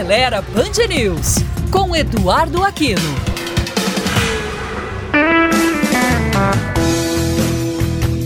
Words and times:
Acelera 0.00 0.40
Band 0.40 0.86
News, 0.88 1.36
com 1.70 1.94
Eduardo 1.94 2.64
Aquino. 2.64 3.02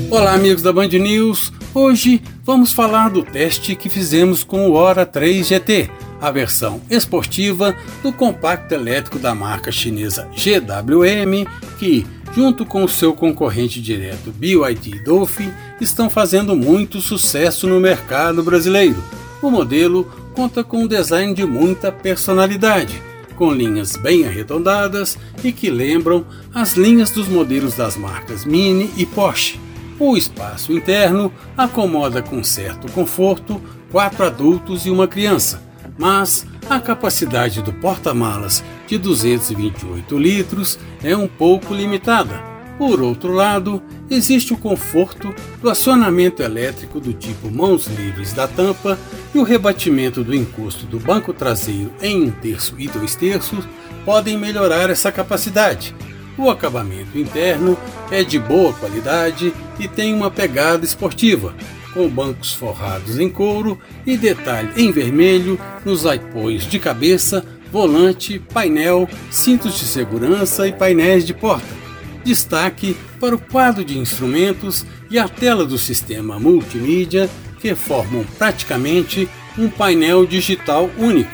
Olá, 0.08 0.34
amigos 0.34 0.62
da 0.62 0.72
Band 0.72 0.86
News. 0.86 1.52
Hoje 1.74 2.22
vamos 2.44 2.72
falar 2.72 3.10
do 3.10 3.24
teste 3.24 3.74
que 3.74 3.88
fizemos 3.88 4.44
com 4.44 4.68
o 4.68 4.74
Hora 4.74 5.04
3 5.04 5.48
GT, 5.48 5.90
a 6.20 6.30
versão 6.30 6.80
esportiva 6.88 7.74
do 8.04 8.12
compacto 8.12 8.72
elétrico 8.72 9.18
da 9.18 9.34
marca 9.34 9.72
chinesa 9.72 10.28
GWM, 10.32 11.44
que, 11.80 12.06
junto 12.36 12.64
com 12.64 12.84
o 12.84 12.88
seu 12.88 13.14
concorrente 13.14 13.82
direto 13.82 14.30
BYD 14.30 15.02
Dolphin, 15.02 15.52
estão 15.80 16.08
fazendo 16.08 16.54
muito 16.54 17.00
sucesso 17.00 17.66
no 17.66 17.80
mercado 17.80 18.44
brasileiro. 18.44 19.02
O 19.42 19.50
modelo 19.50 20.23
conta 20.34 20.64
com 20.64 20.82
um 20.82 20.86
design 20.86 21.32
de 21.32 21.46
muita 21.46 21.92
personalidade, 21.92 23.00
com 23.36 23.52
linhas 23.52 23.96
bem 23.96 24.26
arredondadas 24.26 25.16
e 25.42 25.52
que 25.52 25.70
lembram 25.70 26.26
as 26.52 26.74
linhas 26.74 27.10
dos 27.10 27.28
modelos 27.28 27.74
das 27.74 27.96
marcas 27.96 28.44
Mini 28.44 28.90
e 28.96 29.06
Porsche. 29.06 29.60
O 29.98 30.16
espaço 30.16 30.72
interno 30.72 31.32
acomoda 31.56 32.20
com 32.20 32.42
certo 32.42 32.90
conforto 32.92 33.62
quatro 33.92 34.24
adultos 34.24 34.86
e 34.86 34.90
uma 34.90 35.06
criança, 35.06 35.62
mas 35.96 36.44
a 36.68 36.80
capacidade 36.80 37.62
do 37.62 37.72
porta-malas 37.72 38.64
de 38.88 38.98
228 38.98 40.18
litros 40.18 40.78
é 41.02 41.16
um 41.16 41.28
pouco 41.28 41.72
limitada. 41.72 42.53
Por 42.78 43.00
outro 43.00 43.32
lado, 43.32 43.82
existe 44.10 44.52
o 44.52 44.58
conforto 44.58 45.34
do 45.62 45.70
acionamento 45.70 46.42
elétrico 46.42 46.98
do 46.98 47.12
tipo 47.12 47.50
mãos 47.50 47.86
livres 47.86 48.32
da 48.32 48.48
tampa 48.48 48.98
e 49.34 49.38
o 49.38 49.44
rebatimento 49.44 50.24
do 50.24 50.34
encosto 50.34 50.84
do 50.86 50.98
banco 50.98 51.32
traseiro 51.32 51.92
em 52.02 52.24
um 52.24 52.30
terço 52.30 52.74
e 52.78 52.88
dois 52.88 53.14
terços 53.14 53.64
podem 54.04 54.36
melhorar 54.36 54.90
essa 54.90 55.10
capacidade, 55.10 55.94
o 56.36 56.50
acabamento 56.50 57.16
interno 57.16 57.78
é 58.10 58.24
de 58.24 58.38
boa 58.38 58.72
qualidade 58.72 59.54
e 59.78 59.86
tem 59.86 60.12
uma 60.12 60.30
pegada 60.30 60.84
esportiva, 60.84 61.54
com 61.92 62.08
bancos 62.08 62.52
forrados 62.52 63.20
em 63.20 63.28
couro 63.28 63.78
e 64.04 64.16
detalhe 64.16 64.70
em 64.76 64.90
vermelho 64.90 65.58
nos 65.84 66.04
apoios 66.04 66.66
de 66.66 66.80
cabeça, 66.80 67.44
volante, 67.70 68.40
painel, 68.52 69.08
cintos 69.30 69.78
de 69.78 69.84
segurança 69.84 70.66
e 70.66 70.72
painéis 70.72 71.24
de 71.24 71.32
porta. 71.32 71.83
Destaque 72.24 72.96
para 73.20 73.34
o 73.34 73.38
quadro 73.38 73.84
de 73.84 73.98
instrumentos 73.98 74.86
e 75.10 75.18
a 75.18 75.28
tela 75.28 75.64
do 75.64 75.76
sistema 75.76 76.38
multimídia 76.40 77.28
que 77.60 77.74
formam 77.74 78.24
praticamente 78.38 79.28
um 79.58 79.68
painel 79.68 80.26
digital 80.26 80.90
único, 80.98 81.30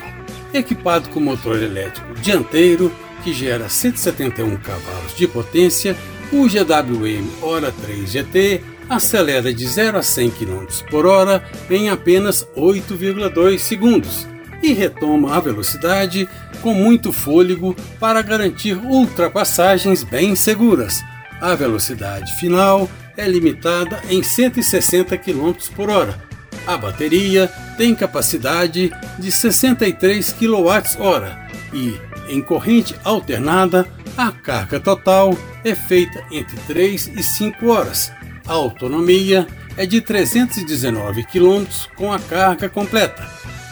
equipado 0.52 1.08
com 1.08 1.20
motor 1.20 1.62
elétrico 1.62 2.14
dianteiro 2.14 2.92
que 3.22 3.32
gera 3.32 3.68
171 3.68 4.56
cavalos 4.58 5.16
de 5.16 5.26
potência, 5.28 5.96
o 6.32 6.48
GWM 6.48 7.42
Hora 7.42 7.72
3 7.72 8.10
GT 8.10 8.62
acelera 8.88 9.52
de 9.52 9.66
0 9.66 9.98
a 9.98 10.02
100 10.02 10.30
km 10.30 10.66
por 10.90 11.06
hora 11.06 11.44
em 11.70 11.88
apenas 11.88 12.46
8,2 12.56 13.58
segundos 13.58 14.26
e 14.62 14.72
retoma 14.72 15.34
a 15.34 15.40
velocidade 15.40 16.28
com 16.60 16.74
muito 16.74 17.12
fôlego 17.12 17.74
para 17.98 18.22
garantir 18.22 18.76
ultrapassagens 18.76 20.02
bem 20.02 20.34
seguras. 20.36 21.02
A 21.40 21.54
velocidade 21.54 22.32
final 22.38 22.88
é 23.16 23.26
limitada 23.26 24.00
em 24.08 24.22
160 24.22 25.16
km 25.18 25.52
por 25.74 25.88
hora. 25.88 26.20
A 26.66 26.76
bateria 26.76 27.48
tem 27.76 27.94
capacidade 27.94 28.92
de 29.18 29.32
63 29.32 30.32
kWh 30.32 31.50
e 31.72 31.98
em 32.30 32.40
corrente 32.40 32.94
alternada, 33.02 33.88
a 34.16 34.30
carga 34.30 34.78
total 34.78 35.36
é 35.64 35.74
feita 35.74 36.22
entre 36.30 36.56
3 36.66 37.10
e 37.16 37.22
5 37.22 37.66
horas. 37.68 38.12
A 38.46 38.52
autonomia 38.52 39.46
é 39.76 39.84
de 39.84 40.00
319 40.00 41.24
km 41.24 41.64
com 41.96 42.12
a 42.12 42.20
carga 42.20 42.68
completa. 42.68 43.28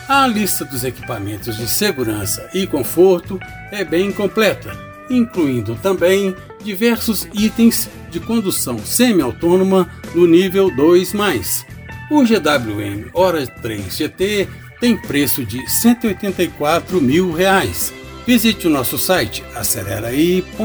A 0.09 0.27
lista 0.27 0.65
dos 0.65 0.85
equipamentos 0.85 1.59
de 1.59 1.69
segurança 1.69 2.49
e 2.55 2.67
conforto 2.67 3.39
é 3.71 3.85
bem 3.85 4.11
completa, 4.11 4.75
incluindo 5.11 5.75
também 5.75 6.35
diversos 6.65 7.29
itens 7.35 7.91
de 8.11 8.19
condução 8.19 8.79
semi-autônoma 8.79 9.87
no 10.15 10.27
nível 10.27 10.71
2+. 10.71 11.67
O 12.11 12.23
GWM 12.25 13.11
Hora 13.13 13.47
3 13.47 13.95
GT 13.95 14.49
tem 14.81 14.97
preço 14.97 15.45
de 15.45 15.69
184 15.71 17.03
mil 17.03 17.31
reais. 17.31 17.93
Visite 18.27 18.67
o 18.67 18.71
nosso 18.71 18.97
site 18.97 19.45
aceleraí.com.br 19.55 20.59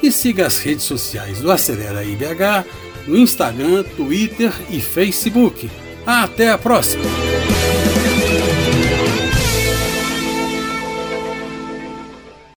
e 0.00 0.12
siga 0.12 0.46
as 0.46 0.58
redes 0.58 0.84
sociais 0.84 1.40
do 1.40 1.50
Acelera 1.50 2.04
IBH 2.04 2.64
no 3.08 3.16
Instagram, 3.16 3.82
Twitter 3.96 4.52
e 4.70 4.80
Facebook. 4.80 5.68
Até 6.12 6.50
a 6.50 6.58
próxima! 6.58 7.04